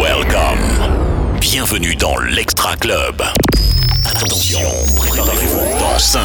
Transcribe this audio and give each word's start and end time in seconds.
Welcome. 0.00 1.38
Bienvenue 1.40 1.94
dans 1.94 2.16
l'Extra 2.18 2.74
Club. 2.76 3.22
Attention, 4.06 4.70
préparez-vous 4.96 5.78
dans 5.78 5.98
5, 5.98 6.20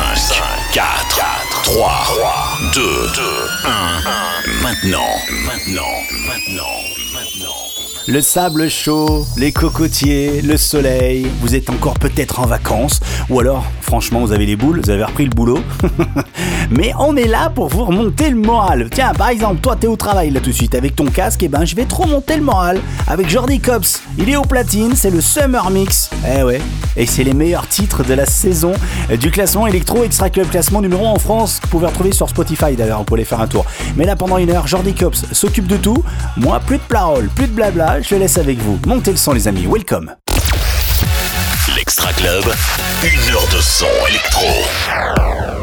4, 0.72 0.86
3, 1.64 1.92
2, 2.74 2.82
1. 3.66 4.62
Maintenant, 4.62 5.00
maintenant, 5.46 5.92
maintenant, 6.26 6.80
maintenant. 7.14 7.63
Le 8.06 8.20
sable 8.20 8.70
chaud, 8.70 9.26
les 9.38 9.54
cocotiers, 9.54 10.42
le 10.42 10.58
soleil, 10.58 11.26
vous 11.40 11.56
êtes 11.56 11.70
encore 11.70 11.94
peut-être 11.94 12.42
en 12.42 12.46
vacances, 12.46 13.00
ou 13.30 13.40
alors, 13.40 13.66
franchement, 13.80 14.20
vous 14.20 14.34
avez 14.34 14.46
les 14.46 14.58
boules, 14.58 14.82
vous 14.84 14.90
avez 14.90 15.06
repris 15.06 15.24
le 15.24 15.30
boulot. 15.30 15.60
Mais 16.70 16.92
on 17.00 17.16
est 17.16 17.28
là 17.28 17.50
pour 17.50 17.70
vous 17.70 17.86
remonter 17.86 18.30
le 18.30 18.36
moral. 18.36 18.90
Tiens, 18.92 19.14
par 19.14 19.30
exemple, 19.30 19.62
toi, 19.62 19.78
t'es 19.80 19.88
au 19.88 19.96
travail 19.96 20.32
là 20.32 20.42
tout 20.42 20.50
de 20.50 20.56
suite 20.56 20.76
avec 20.76 20.98
ton 20.98 21.06
casque, 21.06 21.44
et 21.44 21.48
ben 21.48 21.64
je 21.64 21.78
vais 21.78 21.86
te 21.86 21.96
remonter 21.96 22.36
le 22.36 22.44
moral 22.44 22.82
avec 23.08 23.30
Jordi 23.30 23.62
Cops. 23.62 24.02
Il 24.18 24.30
est 24.30 24.36
au 24.36 24.42
platine, 24.42 24.96
c'est 24.96 25.10
le 25.12 25.22
Summer 25.22 25.70
Mix. 25.70 26.10
Eh 26.28 26.44
ouais, 26.44 26.60
et 26.98 27.06
c'est 27.06 27.24
les 27.24 27.34
meilleurs 27.34 27.70
titres 27.70 28.04
de 28.04 28.14
la 28.14 28.26
saison 28.26 28.74
du 29.18 29.32
classement 29.32 29.66
électro 29.66 30.04
Extra 30.04 30.30
Club 30.30 30.50
classement 30.50 30.82
numéro 30.82 31.08
1 31.08 31.12
en 31.12 31.20
France. 31.20 31.60
Vous 31.64 31.70
pouvez 31.70 31.88
retrouver 31.88 32.12
sur 32.12 32.28
Spotify 32.28 32.76
d'ailleurs, 32.76 32.98
vous 32.98 33.06
pouvez 33.06 33.22
aller 33.22 33.26
faire 33.26 33.40
un 33.40 33.48
tour. 33.48 33.66
Mais 33.96 34.06
là, 34.06 34.18
pendant 34.18 34.38
une 34.38 34.50
heure, 34.50 34.68
Jordi 34.68 34.94
Cops 34.94 35.26
s'occupe 35.32 35.68
de 35.68 35.78
tout. 35.78 36.04
Moi, 36.36 36.60
plus 36.60 36.78
de 36.78 36.84
parole, 36.84 37.30
plus 37.36 37.48
de 37.48 37.54
blabla, 37.54 37.93
je 38.02 38.16
laisse 38.16 38.38
avec 38.38 38.58
vous. 38.60 38.80
Montez 38.88 39.12
le 39.12 39.18
son, 39.18 39.34
les 39.34 39.48
amis. 39.48 39.68
Welcome. 39.68 40.16
L'Extra 41.76 42.12
Club, 42.14 42.44
une 43.04 43.34
heure 43.34 43.48
de 43.54 43.62
son 43.62 43.86
électro. 44.10 45.63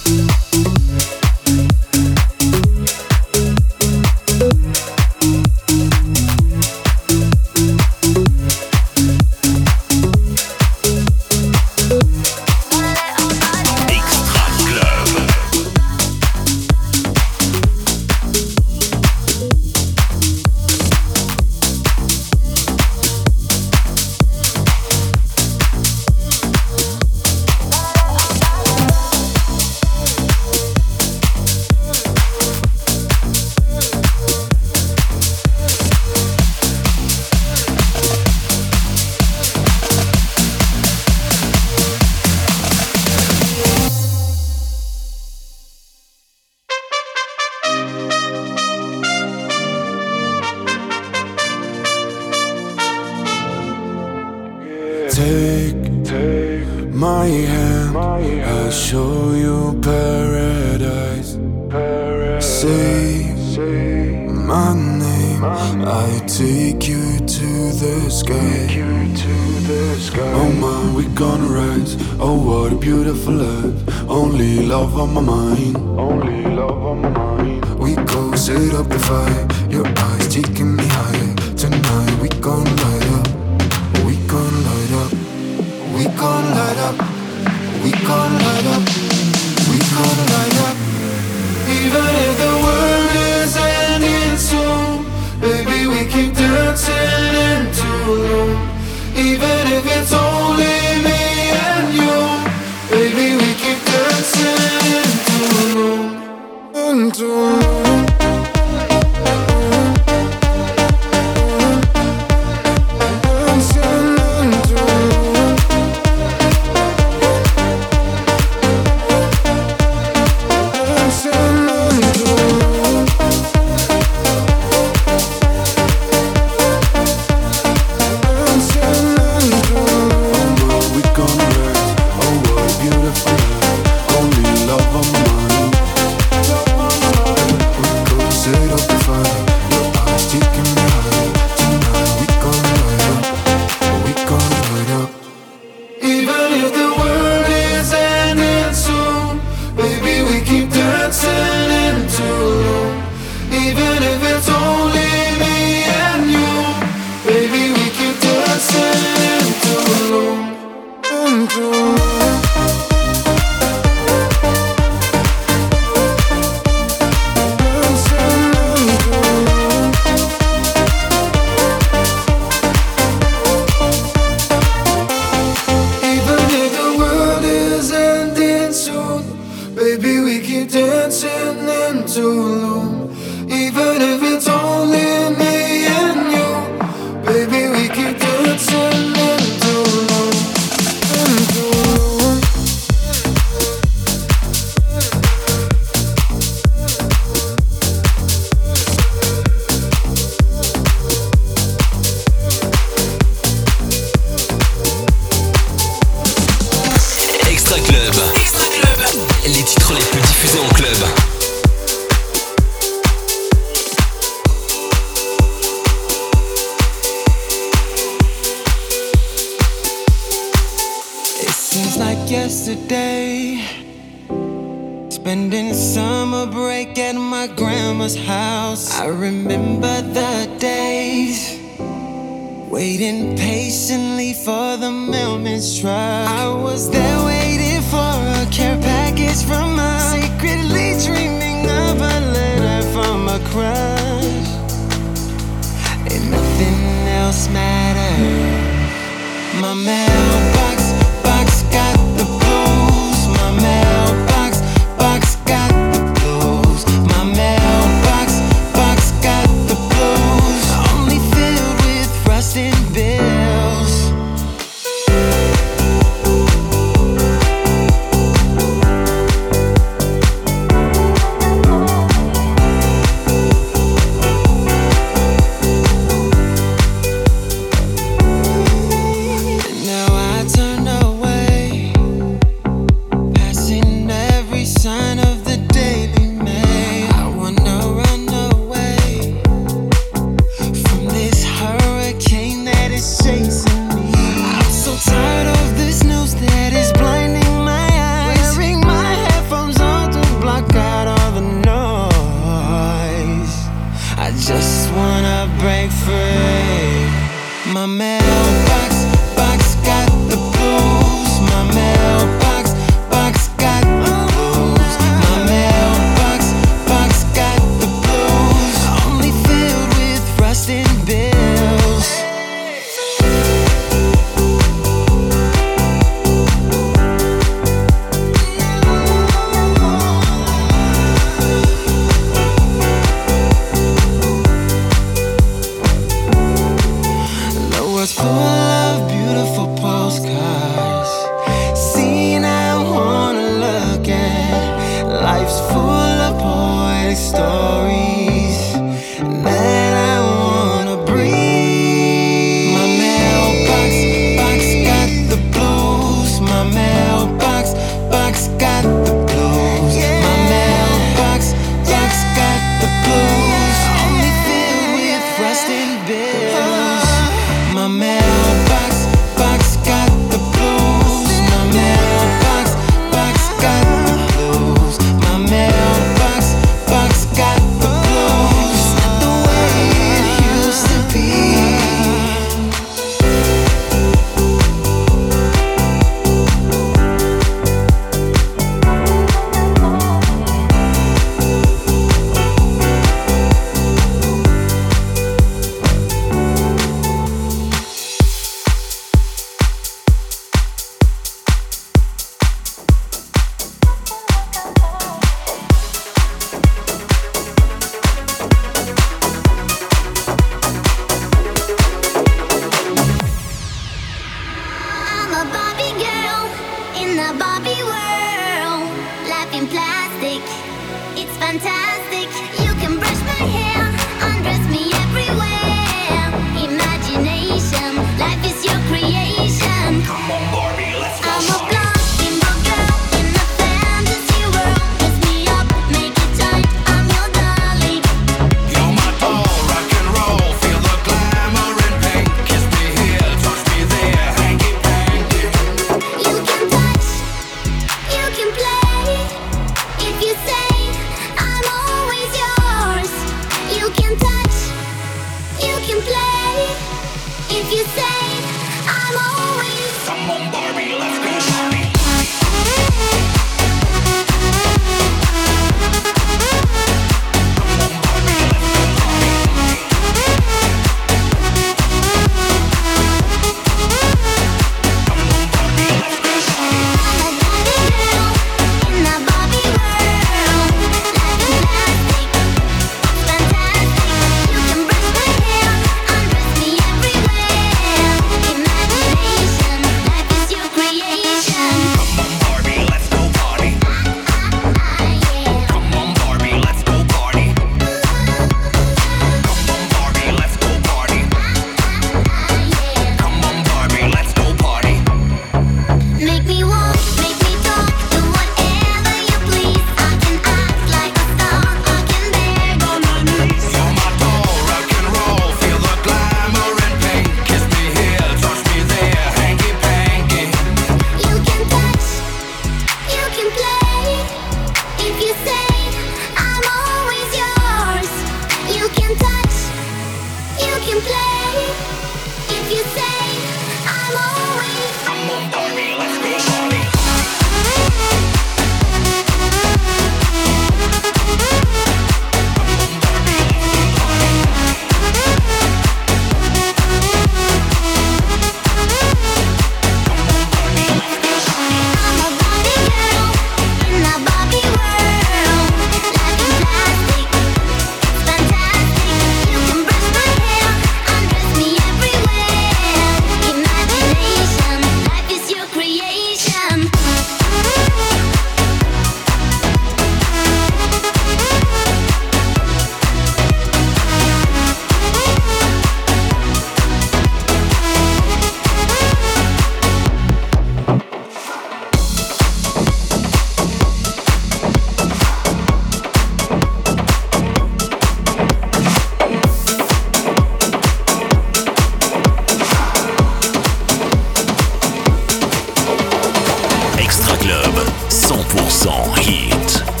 100% 598.09 599.17
Hit. 599.17 600.00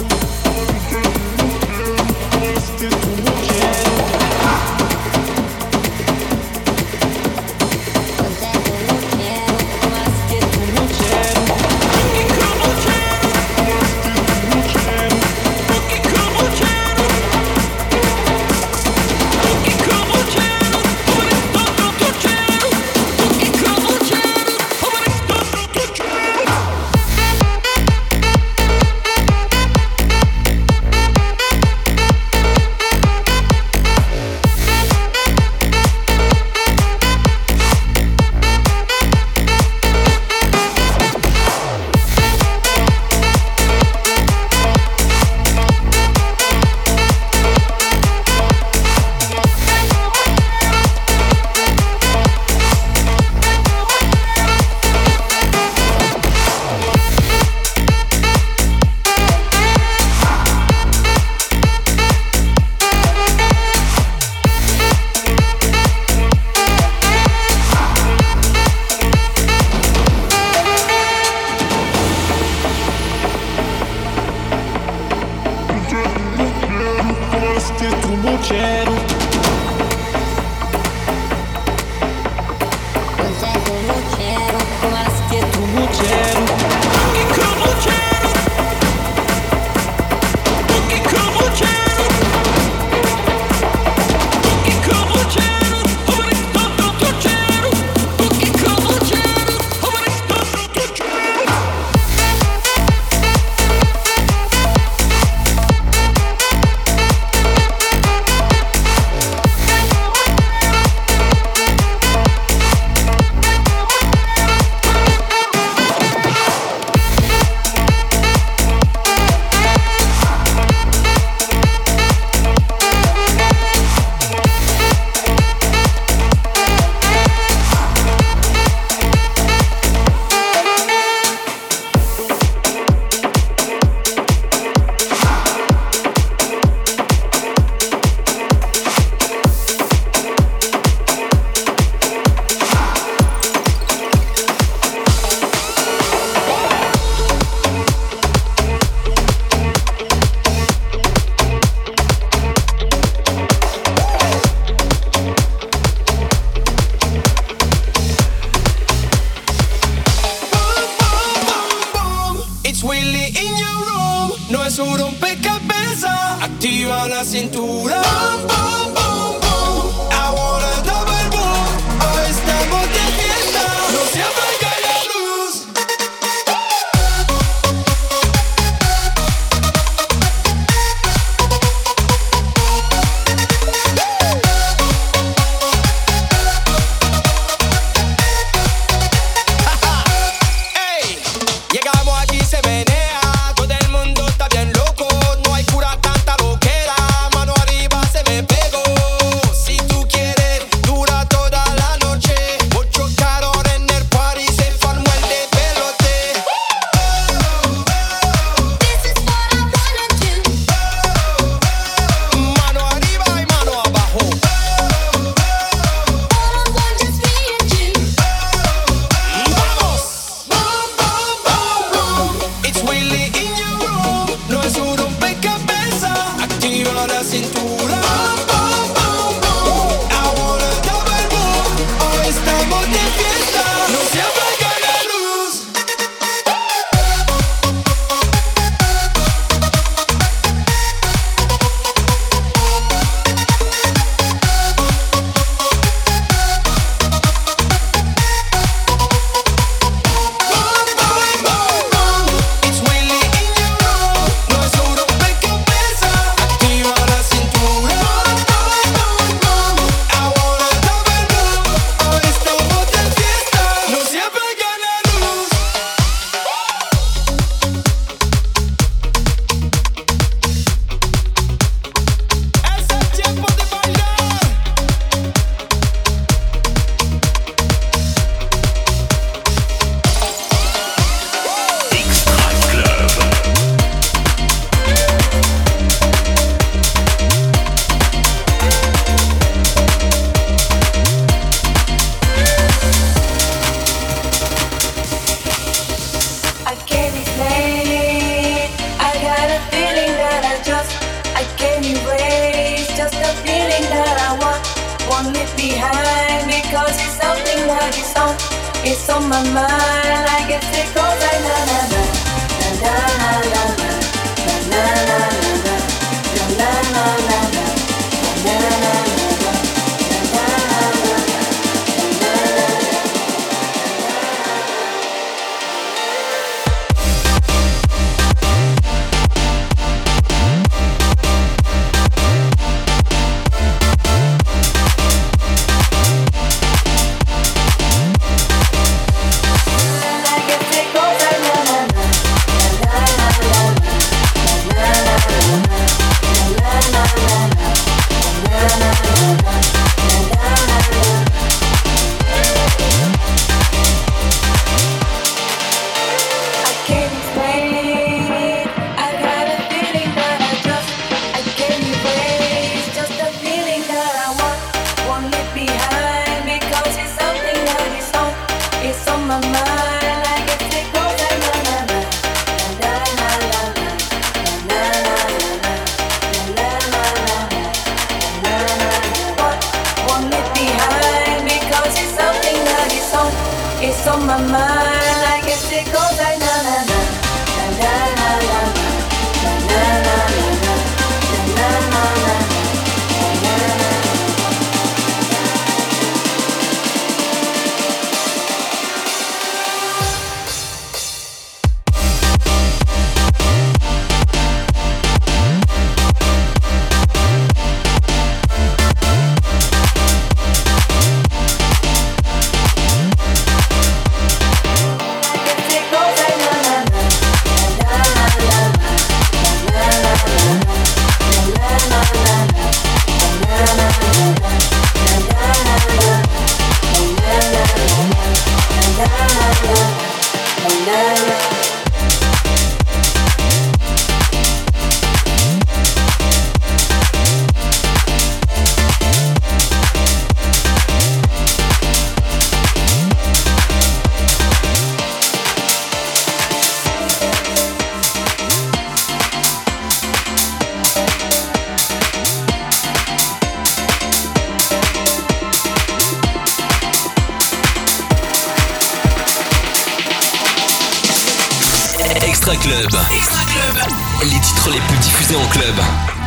Les 464.23 464.39
titres 464.41 464.69
les 464.71 464.79
plus 464.81 464.97
diffusés 464.97 465.35
en 465.37 465.47
club. 465.47 466.20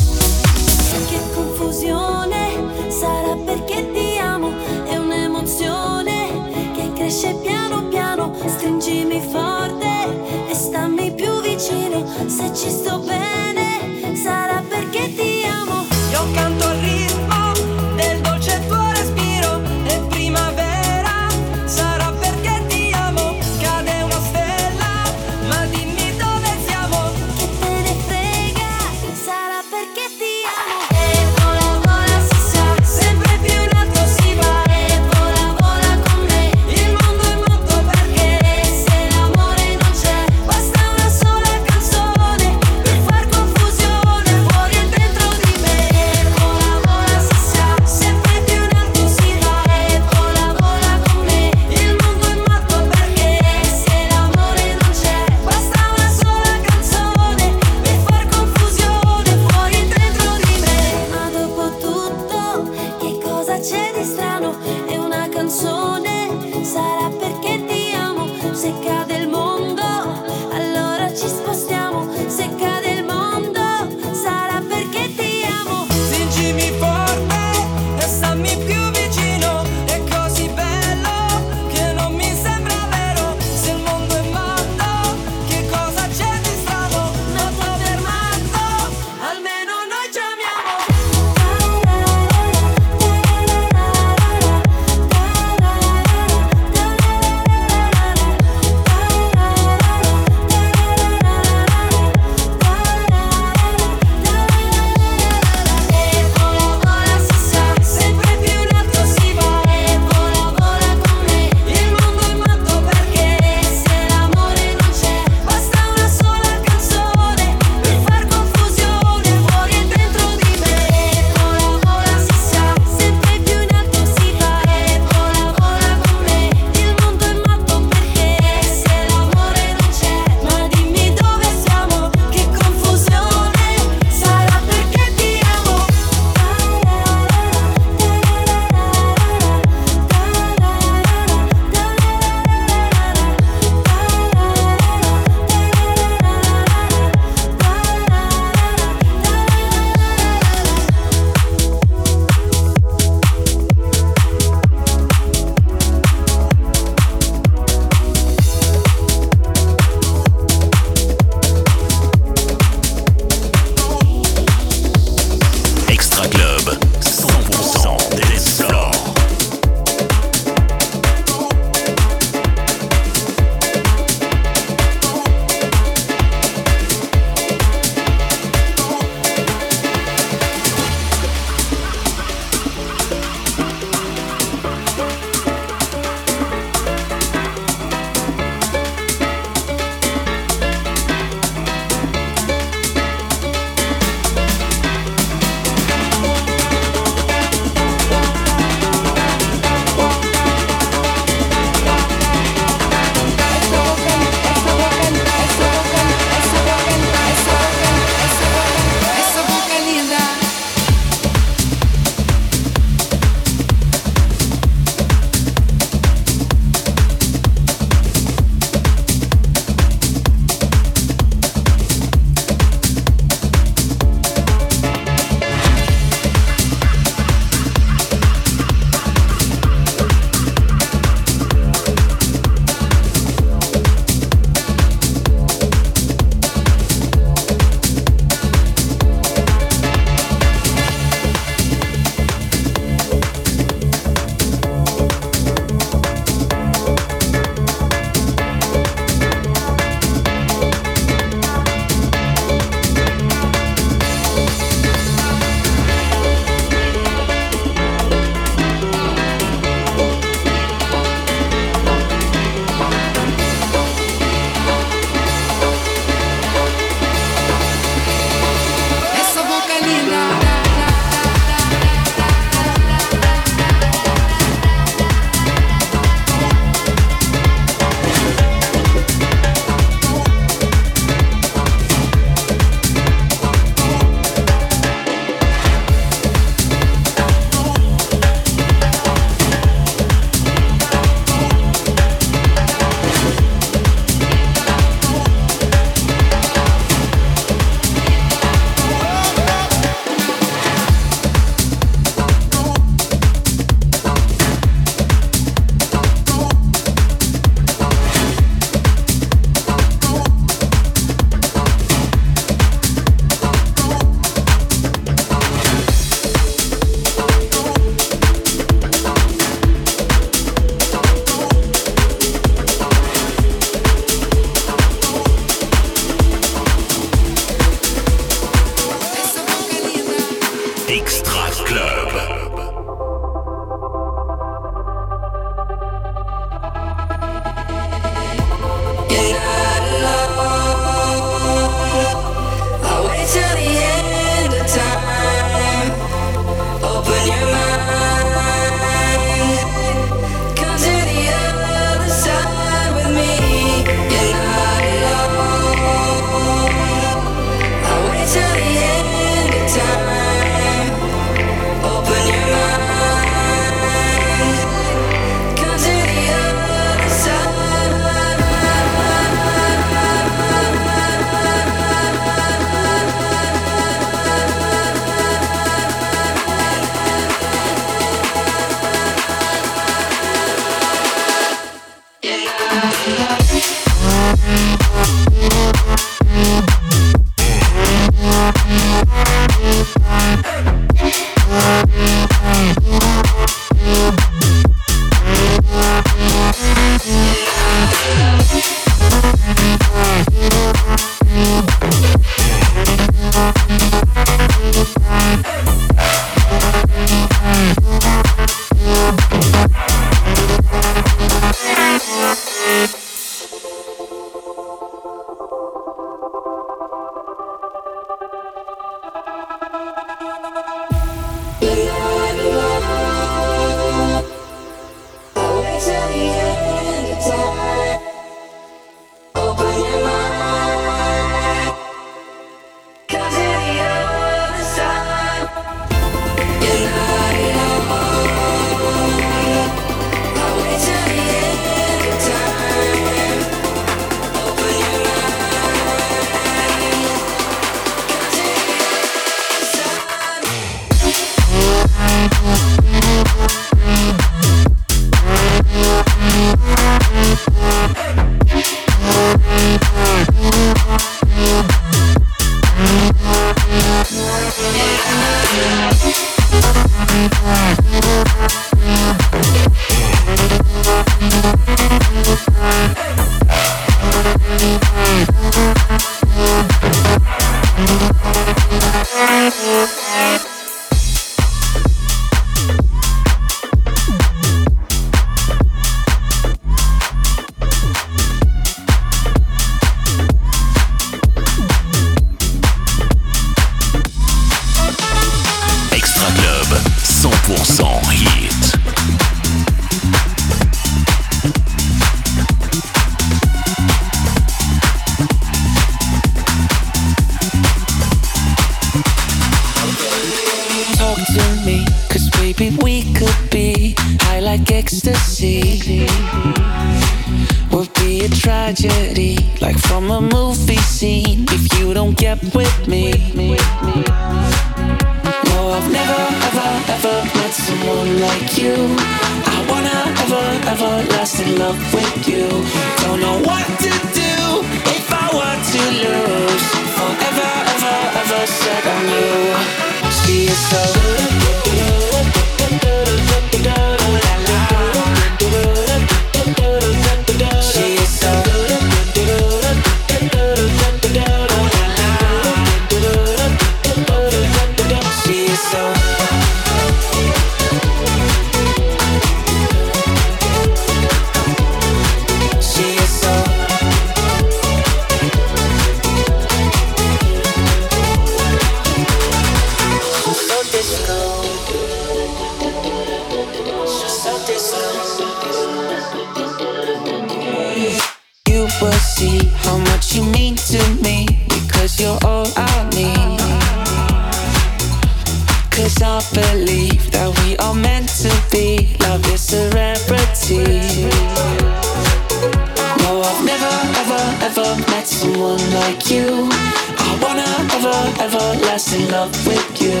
everlasting 598.18 599.08
love 599.10 599.30
with 599.46 599.82
you. 599.82 600.00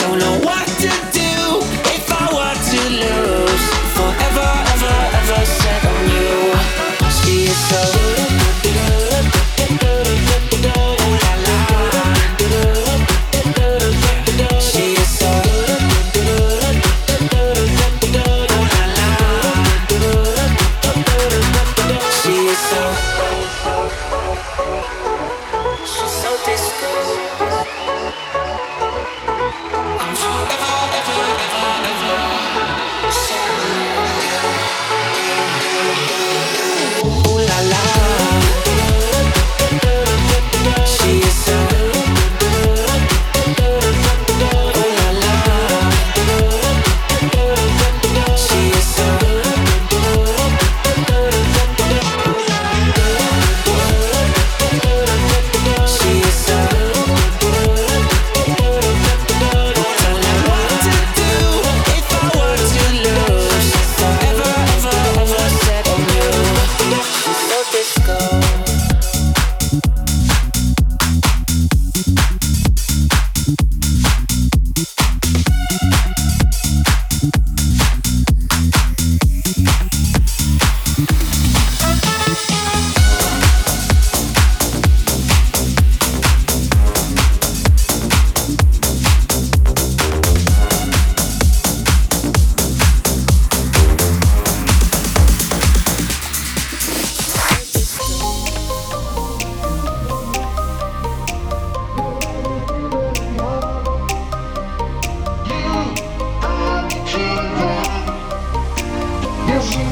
Don't 0.00 0.18
know 0.18 0.38
what 0.44 0.66
to 0.82 0.90
do 1.12 1.62
if 1.94 2.04
I 2.10 2.26
were 2.36 2.58
to 2.70 2.80
lose. 3.02 3.64
Forever, 3.96 4.50
ever, 4.74 4.96
ever 5.20 5.44
set 5.46 5.82
on 5.84 6.02
you. 6.16 6.36
She 7.10 7.46
is 7.46 7.58
so 7.68 7.95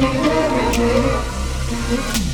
need 0.00 0.26
everything. 0.26 2.33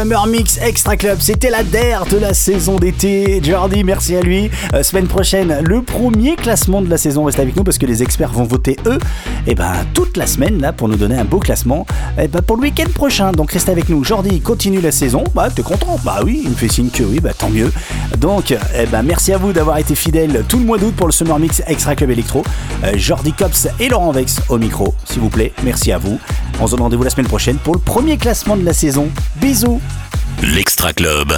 Summer 0.00 0.26
Mix 0.28 0.58
Extra 0.62 0.96
Club. 0.96 1.18
C'était 1.20 1.50
la 1.50 1.62
DER 1.62 2.06
de 2.10 2.16
la 2.16 2.32
saison 2.32 2.76
d'été. 2.76 3.38
Jordi, 3.44 3.84
merci 3.84 4.16
à 4.16 4.22
lui. 4.22 4.50
Euh, 4.72 4.82
semaine 4.82 5.06
prochaine, 5.06 5.58
le 5.62 5.82
premier 5.82 6.36
classement 6.36 6.80
de 6.80 6.88
la 6.88 6.96
saison. 6.96 7.24
Reste 7.24 7.38
avec 7.38 7.54
nous 7.54 7.64
parce 7.64 7.76
que 7.76 7.84
les 7.84 8.02
experts 8.02 8.32
vont 8.32 8.44
voter 8.44 8.78
eux. 8.86 8.98
Et 9.46 9.54
ben 9.54 9.74
toute 9.92 10.16
la 10.16 10.26
semaine 10.26 10.58
là 10.58 10.72
pour 10.72 10.88
nous 10.88 10.96
donner 10.96 11.18
un 11.18 11.26
beau 11.26 11.38
classement. 11.38 11.84
Et 12.18 12.28
ben 12.28 12.40
pour 12.40 12.56
le 12.56 12.62
week-end 12.62 12.88
prochain. 12.94 13.32
Donc 13.32 13.52
reste 13.52 13.68
avec 13.68 13.90
nous. 13.90 14.02
Jordi 14.02 14.40
continue 14.40 14.80
la 14.80 14.90
saison. 14.90 15.22
Bah 15.34 15.50
t'es 15.54 15.60
content 15.60 15.98
Bah 16.02 16.20
oui, 16.24 16.40
il 16.44 16.50
me 16.50 16.54
fait 16.54 16.68
signe 16.68 16.88
que 16.88 17.02
oui. 17.02 17.20
Bah 17.20 17.34
tant 17.36 17.50
mieux. 17.50 17.70
Donc 18.16 18.52
eh 18.52 18.86
ben 18.86 19.02
merci 19.02 19.34
à 19.34 19.36
vous 19.36 19.52
d'avoir 19.52 19.76
été 19.76 19.94
fidèles 19.94 20.44
tout 20.48 20.58
le 20.58 20.64
mois 20.64 20.78
d'août 20.78 20.94
pour 20.96 21.08
le 21.08 21.12
Summer 21.12 21.38
Mix 21.38 21.62
Extra 21.66 21.94
Club 21.94 22.08
Electro. 22.08 22.42
Euh, 22.84 22.92
Jordi 22.96 23.34
Cops 23.34 23.68
et 23.78 23.90
Laurent 23.90 24.12
Vex 24.12 24.40
au 24.48 24.56
micro, 24.56 24.94
s'il 25.04 25.20
vous 25.20 25.28
plaît. 25.28 25.52
Merci 25.62 25.92
à 25.92 25.98
vous. 25.98 26.18
On 26.58 26.66
se 26.66 26.72
donne 26.72 26.80
rendez-vous 26.80 27.04
la 27.04 27.10
semaine 27.10 27.26
prochaine 27.26 27.56
pour 27.56 27.74
le 27.74 27.80
premier 27.80 28.16
classement 28.16 28.56
de 28.56 28.64
la 28.64 28.72
saison. 28.72 29.10
Bisous. 29.40 29.80
L'Extra 30.42 30.92
Club. 30.92 31.32